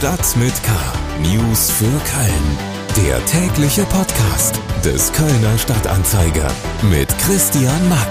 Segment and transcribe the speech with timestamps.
[0.00, 0.72] Stadt mit K.
[1.20, 2.56] News für Köln.
[3.06, 6.50] Der tägliche Podcast des Kölner Stadtanzeiger
[6.90, 8.08] mit Christian Mack.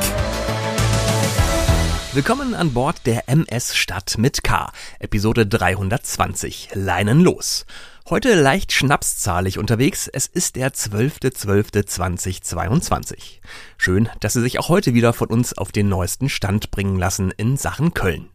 [2.13, 4.71] Willkommen an Bord der MS Stadt mit K.
[4.99, 6.69] Episode 320.
[6.75, 7.65] Leinen los.
[8.07, 10.07] Heute leicht schnapszahlig unterwegs.
[10.07, 13.39] Es ist der 12.12.2022.
[13.77, 17.31] Schön, dass Sie sich auch heute wieder von uns auf den neuesten Stand bringen lassen
[17.35, 18.29] in Sachen Köln.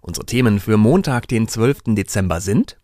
[0.00, 1.80] Unsere Themen für Montag, den 12.
[1.88, 2.78] Dezember sind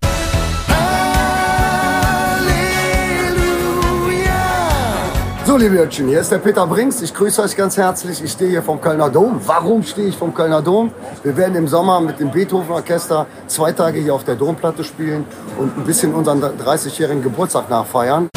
[5.52, 7.02] So, liebe Jörgchen, hier ist der Peter Brinks.
[7.02, 8.24] Ich grüße euch ganz herzlich.
[8.24, 9.38] Ich stehe hier vom Kölner Dom.
[9.44, 10.90] Warum stehe ich vom Kölner Dom?
[11.22, 15.26] Wir werden im Sommer mit dem Beethoven Orchester zwei Tage hier auf der Domplatte spielen
[15.58, 18.30] und ein bisschen unseren 30-jährigen Geburtstag nachfeiern.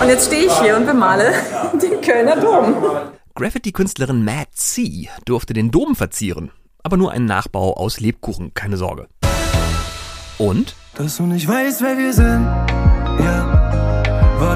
[0.00, 1.32] Und jetzt stehe ich hier und bemale
[1.80, 2.74] den Kölner Dom.
[3.36, 6.50] Graffiti-Künstlerin Mad C durfte den Dom verzieren.
[6.82, 9.06] Aber nur ein Nachbau aus Lebkuchen, keine Sorge.
[10.38, 10.74] Und?
[10.96, 12.67] Dass du nicht weißt, wer wir sind.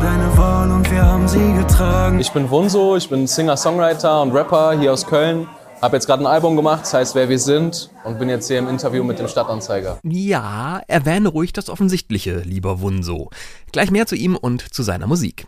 [0.03, 2.19] Deine Wahl und wir haben sie getragen.
[2.19, 5.47] Ich bin Wunso, ich bin Singer-Songwriter und Rapper hier aus Köln.
[5.81, 8.59] Hab jetzt gerade ein Album gemacht, das heißt Wer wir sind und bin jetzt hier
[8.59, 10.01] im Interview mit dem Stadtanzeiger.
[10.03, 13.31] Ja, erwähne ruhig das Offensichtliche, lieber Wunso.
[13.71, 15.47] Gleich mehr zu ihm und zu seiner Musik.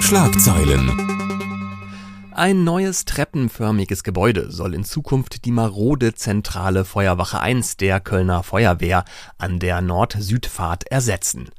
[0.00, 0.90] Schlagzeilen.
[2.32, 9.04] Ein neues treppenförmiges Gebäude soll in Zukunft die marode zentrale Feuerwache 1 der Kölner Feuerwehr
[9.36, 11.50] an der Nord-Süd-Fahrt ersetzen.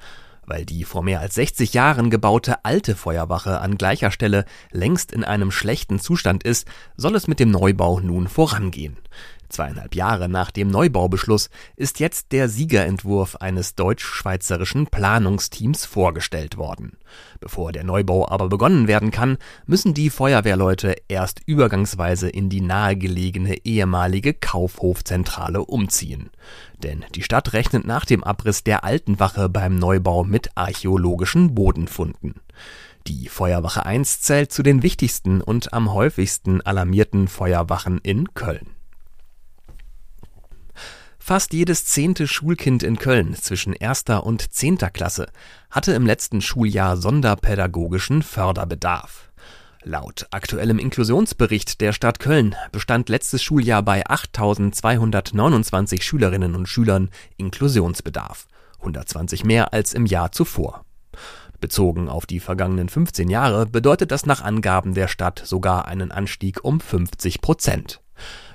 [0.50, 5.23] Weil die vor mehr als 60 Jahren gebaute alte Feuerwache an gleicher Stelle längst in
[5.23, 8.97] einem schlechten Zustand ist, soll es mit dem Neubau nun vorangehen.
[9.50, 16.97] Zweieinhalb Jahre nach dem Neubaubeschluss ist jetzt der Siegerentwurf eines deutsch-schweizerischen Planungsteams vorgestellt worden.
[17.39, 23.66] Bevor der Neubau aber begonnen werden kann, müssen die Feuerwehrleute erst übergangsweise in die nahegelegene
[23.66, 26.30] ehemalige Kaufhofzentrale umziehen.
[26.77, 32.36] Denn die Stadt rechnet nach dem Abriss der alten Wache beim Neubau mit archäologischen Bodenfunden.
[33.08, 38.79] Die Feuerwache 1 zählt zu den wichtigsten und am häufigsten alarmierten Feuerwachen in Köln.
[41.30, 45.28] Fast jedes zehnte Schulkind in Köln zwischen erster und zehnter Klasse
[45.70, 49.32] hatte im letzten Schuljahr sonderpädagogischen Förderbedarf.
[49.84, 58.48] Laut aktuellem Inklusionsbericht der Stadt Köln bestand letztes Schuljahr bei 8.229 Schülerinnen und Schülern Inklusionsbedarf,
[58.80, 60.84] 120 mehr als im Jahr zuvor.
[61.60, 66.64] Bezogen auf die vergangenen 15 Jahre bedeutet das nach Angaben der Stadt sogar einen Anstieg
[66.64, 68.02] um 50 Prozent.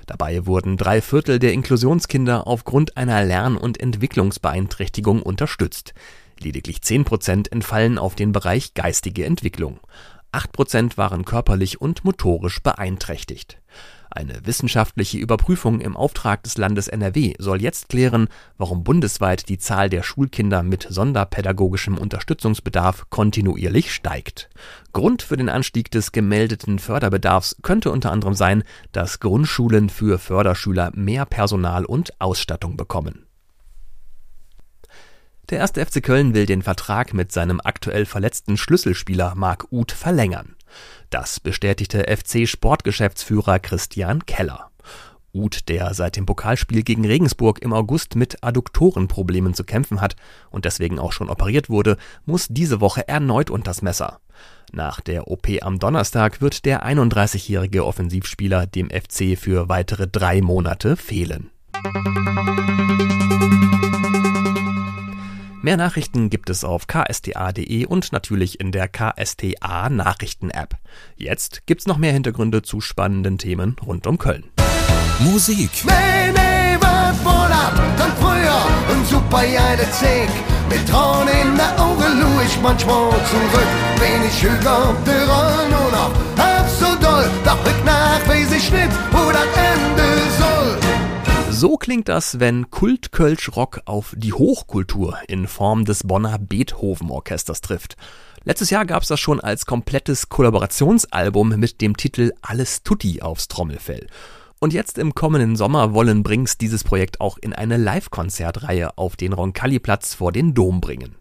[0.05, 5.93] Dabei wurden drei Viertel der Inklusionskinder aufgrund einer Lern- und Entwicklungsbeeinträchtigung unterstützt.
[6.39, 9.79] Lediglich zehn Prozent entfallen auf den Bereich geistige Entwicklung.
[10.31, 13.61] Acht Prozent waren körperlich und motorisch beeinträchtigt.
[14.15, 19.89] Eine wissenschaftliche Überprüfung im Auftrag des Landes NRW soll jetzt klären, warum bundesweit die Zahl
[19.89, 24.49] der Schulkinder mit sonderpädagogischem Unterstützungsbedarf kontinuierlich steigt.
[24.93, 30.91] Grund für den Anstieg des gemeldeten Förderbedarfs könnte unter anderem sein, dass Grundschulen für Förderschüler
[30.95, 33.25] mehr Personal und Ausstattung bekommen.
[35.49, 35.71] Der 1.
[35.71, 40.54] FC Köln will den Vertrag mit seinem aktuell verletzten Schlüsselspieler Marc Uth verlängern.
[41.15, 44.69] Das bestätigte FC-Sportgeschäftsführer Christian Keller.
[45.33, 50.17] Uth, der seit dem Pokalspiel gegen Regensburg im August mit Adduktorenproblemen zu kämpfen hat
[50.51, 51.95] und deswegen auch schon operiert wurde,
[52.25, 54.19] muss diese Woche erneut unters Messer.
[54.73, 60.97] Nach der OP am Donnerstag wird der 31-jährige Offensivspieler dem FC für weitere drei Monate
[60.97, 61.49] fehlen.
[65.65, 70.75] Mehr Nachrichten gibt es auf ksta.de und natürlich in der KSTA Nachrichten App.
[71.15, 74.43] Jetzt gibt's noch mehr Hintergründe zu spannenden Themen rund um Köln.
[75.17, 75.71] Musik.
[75.83, 80.29] Nee, nee, wat wohl ab, dann früher und super jede Zick.
[80.69, 83.67] Mit Tränen in der Augen lu ich manchmal zurück.
[83.97, 85.65] Wenig Hüger auf der Roll
[91.65, 97.97] So klingt das, wenn Kult-Kölsch-Rock auf die Hochkultur in Form des Bonner Beethoven-Orchesters trifft.
[98.43, 104.05] Letztes Jahr gab's das schon als komplettes Kollaborationsalbum mit dem Titel Alles Tutti aufs Trommelfell.
[104.59, 109.33] Und jetzt im kommenden Sommer wollen Brings dieses Projekt auch in eine Live-Konzertreihe auf den
[109.33, 111.15] Roncalli-Platz vor den Dom bringen.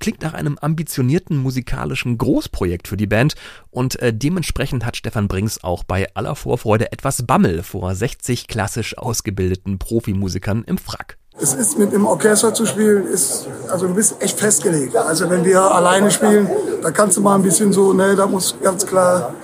[0.00, 3.34] Klingt nach einem ambitionierten musikalischen Großprojekt für die Band
[3.70, 8.98] und äh, dementsprechend hat Stefan Brings auch bei aller Vorfreude etwas Bammel vor 60 klassisch
[8.98, 11.18] ausgebildeten Profimusikern im Frack.
[11.40, 14.96] Es ist mit einem Orchester zu spielen, ist, also du bist echt festgelegt.
[14.96, 16.48] Also wenn wir alleine spielen,
[16.80, 19.34] da kannst du mal ein bisschen so, ne, da muss ganz klar,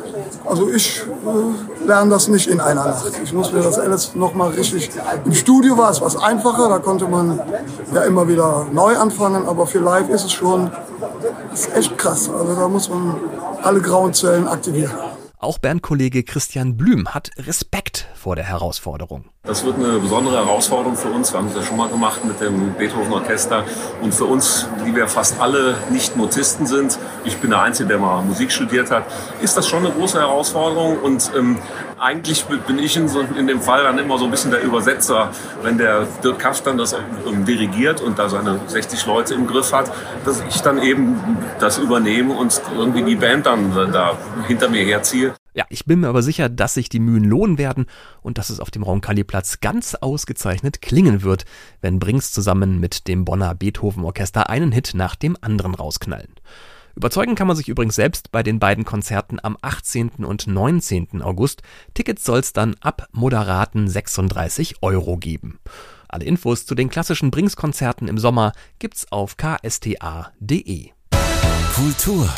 [0.45, 3.13] also ich äh, lerne das nicht in einer Nacht.
[3.23, 4.91] Ich muss mir das alles nochmal richtig.
[5.25, 7.41] Im Studio war es was einfacher, da konnte man
[7.93, 10.71] ja immer wieder neu anfangen, aber für live ist es schon
[11.53, 12.31] ist echt krass.
[12.31, 13.17] Also da muss man
[13.63, 14.93] alle grauen Zellen aktivieren.
[15.43, 19.25] Auch Bandkollege Christian Blüm hat Respekt vor der Herausforderung.
[19.43, 21.33] Das wird eine besondere Herausforderung für uns.
[21.33, 23.65] Wir haben es ja schon mal gemacht mit dem Beethoven Orchester.
[24.03, 27.99] Und für uns, die wir fast alle nicht Notisten sind, ich bin der Einzige, der
[27.99, 29.07] mal Musik studiert hat,
[29.41, 30.99] ist das schon eine große Herausforderung.
[30.99, 31.57] Und ähm,
[32.01, 35.31] eigentlich bin ich in, so, in, dem Fall dann immer so ein bisschen der Übersetzer,
[35.63, 39.93] wenn der Dirk dann das ähm, dirigiert und da seine 60 Leute im Griff hat,
[40.25, 41.19] dass ich dann eben
[41.59, 44.17] das übernehme und irgendwie die Band dann da
[44.49, 45.35] hinter mir herziehe.
[45.53, 47.87] Ja, ich bin mir aber sicher, dass sich die Mühen lohnen werden
[48.23, 51.45] und dass es auf dem Roncalli-Platz ganz ausgezeichnet klingen wird,
[51.81, 56.35] wenn Brings zusammen mit dem Bonner Beethoven-Orchester einen Hit nach dem anderen rausknallen.
[57.01, 60.23] Überzeugen kann man sich übrigens selbst bei den beiden Konzerten am 18.
[60.23, 61.23] und 19.
[61.23, 61.63] August.
[61.95, 65.61] Tickets soll's dann ab moderaten 36 Euro geben.
[66.09, 70.91] Alle Infos zu den klassischen Brings-Konzerten im Sommer gibt's auf ksta.de.
[71.75, 72.29] Kultur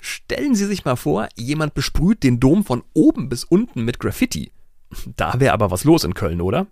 [0.00, 4.52] Stellen Sie sich mal vor, jemand besprüht den Dom von oben bis unten mit Graffiti.
[5.14, 6.68] Da wäre aber was los in Köln, oder?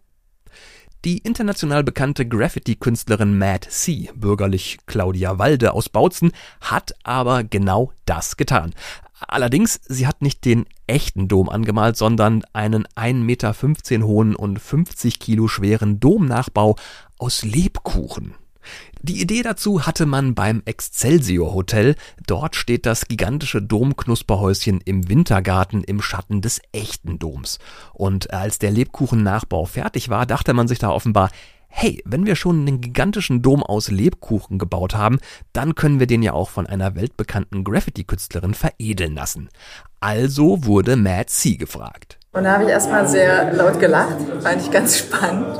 [1.06, 8.36] Die international bekannte Graffiti-Künstlerin Mad C, bürgerlich Claudia Walde aus Bautzen, hat aber genau das
[8.36, 8.74] getan.
[9.20, 13.54] Allerdings, sie hat nicht den echten Dom angemalt, sondern einen 1,15 Meter
[14.04, 16.74] hohen und 50 Kilo schweren Domnachbau
[17.18, 18.34] aus Lebkuchen.
[19.02, 21.94] Die Idee dazu hatte man beim Excelsior Hotel.
[22.26, 27.58] Dort steht das gigantische Domknusperhäuschen im Wintergarten im Schatten des echten Doms.
[27.92, 31.30] Und als der Lebkuchennachbau fertig war, dachte man sich da offenbar,
[31.68, 35.18] hey, wenn wir schon einen gigantischen Dom aus Lebkuchen gebaut haben,
[35.52, 39.50] dann können wir den ja auch von einer weltbekannten Graffiti-Künstlerin veredeln lassen.
[40.00, 42.18] Also wurde Mad C gefragt.
[42.32, 45.58] Und da habe ich erstmal sehr laut gelacht, fand ich ganz spannend.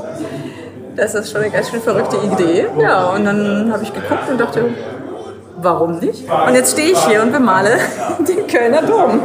[0.97, 2.65] Das ist schon eine ganz schön verrückte Idee.
[2.79, 4.73] Ja, und dann habe ich geguckt und dachte,
[5.57, 6.27] warum nicht?
[6.27, 7.77] Und jetzt stehe ich hier und bemale
[8.27, 9.21] den Kölner Dom.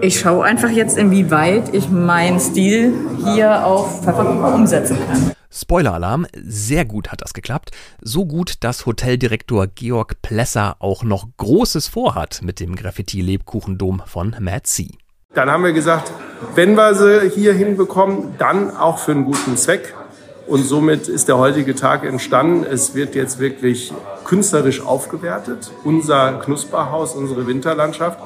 [0.00, 2.92] Ich schaue einfach jetzt, inwieweit ich meinen Stil
[3.24, 5.30] hier auf Pfefferkuchen umsetzen kann.
[5.52, 7.70] Spoiler-Alarm, sehr gut hat das geklappt.
[8.00, 14.62] So gut, dass Hoteldirektor Georg Plesser auch noch Großes vorhat mit dem Graffiti-Lebkuchendom von Mad
[14.64, 14.88] C.
[15.32, 16.10] Dann haben wir gesagt,
[16.56, 19.94] wenn wir sie hier hinbekommen, dann auch für einen guten Zweck.
[20.46, 22.64] Und somit ist der heutige Tag entstanden.
[22.64, 23.92] Es wird jetzt wirklich
[24.24, 28.18] künstlerisch aufgewertet, unser Knusperhaus, unsere Winterlandschaft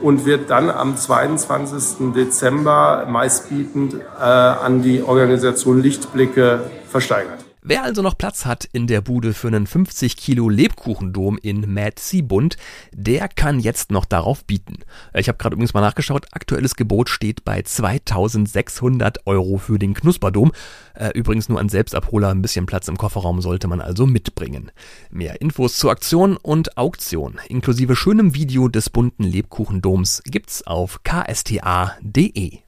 [0.00, 2.12] und wird dann am 22.
[2.14, 7.49] Dezember meistbietend äh, an die Organisation Lichtblicke versteigert.
[7.62, 11.96] Wer also noch Platz hat in der Bude für einen 50 Kilo Lebkuchendom in Mad
[11.98, 12.56] Seabund,
[12.92, 14.78] der kann jetzt noch darauf bieten.
[15.12, 20.52] Ich habe gerade übrigens mal nachgeschaut, aktuelles Gebot steht bei 2600 Euro für den Knusperdom.
[20.94, 24.70] Äh, übrigens nur an Selbstabholer, ein bisschen Platz im Kofferraum sollte man also mitbringen.
[25.10, 32.58] Mehr Infos zur Aktion und Auktion inklusive schönem Video des bunten Lebkuchendoms gibt's auf ksta.de.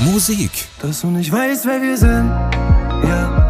[0.00, 0.50] Musik.
[0.82, 2.28] Dass du nicht weißt, wer wir sind,
[3.08, 3.49] ja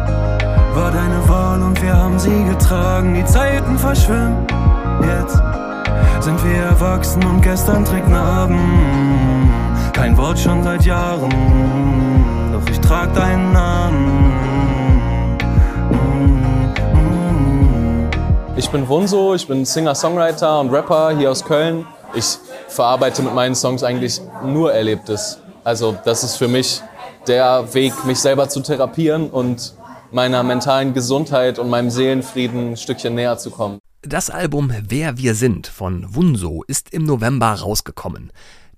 [0.75, 3.13] war deine Wahl und wir haben sie getragen.
[3.13, 4.45] Die Zeiten verschwimmen.
[5.01, 5.41] Jetzt
[6.23, 9.51] sind wir erwachsen und gestern trägt Narben.
[9.93, 11.31] Kein Wort schon seit Jahren,
[12.53, 14.31] doch ich trag deinen Namen.
[18.55, 21.85] Ich bin Wunso, ich bin Singer-Songwriter und Rapper hier aus Köln.
[22.13, 25.39] Ich verarbeite mit meinen Songs eigentlich nur Erlebtes.
[25.63, 26.81] Also das ist für mich
[27.27, 29.73] der Weg, mich selber zu therapieren und
[30.11, 33.79] meiner mentalen Gesundheit und meinem Seelenfrieden ein Stückchen näher zu kommen.
[34.01, 38.31] Das Album Wer wir sind von Wunso ist im November rausgekommen.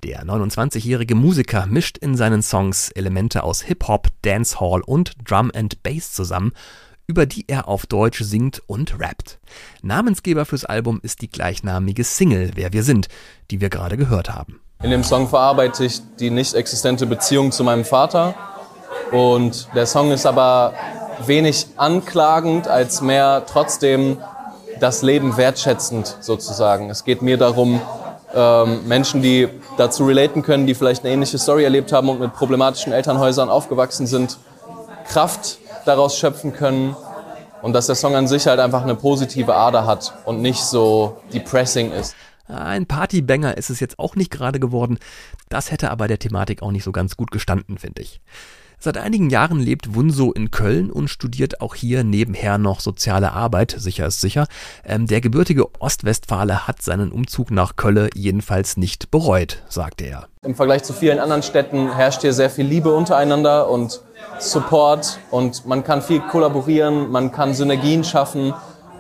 [0.04, 6.12] Der 29-jährige Musiker mischt in seinen Songs Elemente aus Hip-Hop, Dancehall und Drum and Bass
[6.12, 6.52] zusammen,
[7.08, 9.40] über die er auf Deutsch singt und rappt.
[9.82, 13.08] Namensgeber fürs Album ist die gleichnamige Single Wer wir sind,
[13.50, 14.60] die wir gerade gehört haben.
[14.82, 18.36] In dem Song verarbeite ich die nicht existente Beziehung zu meinem Vater
[19.12, 20.74] und der Song ist aber
[21.28, 24.18] wenig anklagend, als mehr trotzdem
[24.80, 26.90] das Leben wertschätzend sozusagen.
[26.90, 27.82] Es geht mir darum,
[28.34, 32.34] ähm, Menschen, die dazu relaten können, die vielleicht eine ähnliche Story erlebt haben und mit
[32.34, 34.40] problematischen Elternhäusern aufgewachsen sind,
[35.08, 36.96] Kraft daraus schöpfen können
[37.62, 41.18] und dass der Song an sich halt einfach eine positive Ader hat und nicht so
[41.34, 42.16] depressing ist.
[42.48, 45.00] Ein Partybanger ist es jetzt auch nicht gerade geworden.
[45.50, 48.20] Das hätte aber der Thematik auch nicht so ganz gut gestanden, finde ich.
[48.84, 53.74] Seit einigen Jahren lebt Wunso in Köln und studiert auch hier nebenher noch soziale Arbeit,
[53.78, 54.46] sicher ist sicher.
[54.84, 60.28] Ähm, der gebürtige Ostwestfale hat seinen Umzug nach Köln jedenfalls nicht bereut, sagte er.
[60.42, 64.02] Im Vergleich zu vielen anderen Städten herrscht hier sehr viel Liebe untereinander und
[64.40, 68.54] Support und man kann viel kollaborieren, man kann Synergien schaffen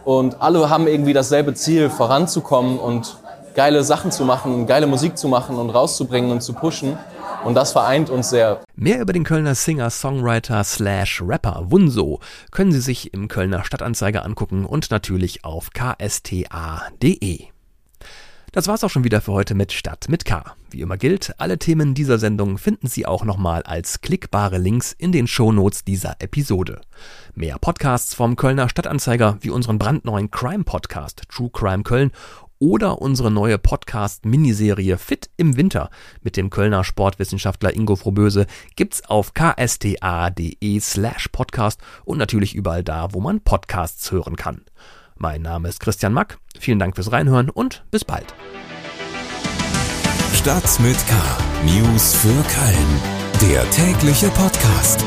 [0.06, 3.18] und alle haben irgendwie dasselbe Ziel, voranzukommen und
[3.54, 6.98] geile Sachen zu machen, geile Musik zu machen und rauszubringen und zu pushen.
[7.45, 8.62] Und das vereint uns sehr.
[8.75, 12.19] Mehr über den Kölner Singer, Songwriter slash Rapper Wunso
[12.51, 17.47] können Sie sich im Kölner Stadtanzeiger angucken und natürlich auf ksta.de.
[18.53, 20.43] Das war's auch schon wieder für heute mit Stadt mit K.
[20.69, 25.12] Wie immer gilt, alle Themen dieser Sendung finden Sie auch nochmal als klickbare Links in
[25.12, 26.81] den Shownotes dieser Episode.
[27.33, 32.12] Mehr Podcasts vom Kölner Stadtanzeiger wie unseren brandneuen Crime Podcast True Crime Köln
[32.63, 35.89] oder unsere neue Podcast-Miniserie Fit im Winter
[36.22, 38.46] mit dem Kölner Sportwissenschaftler Ingo Froböse
[38.77, 44.62] gibt's auf ksta.de slash podcast und natürlich überall da, wo man Podcasts hören kann.
[45.17, 48.34] Mein Name ist Christian Mack, vielen Dank fürs Reinhören und bis bald.
[50.34, 51.15] Stadt mit K.
[51.65, 53.51] News für Köln.
[53.51, 55.05] Der tägliche Podcast.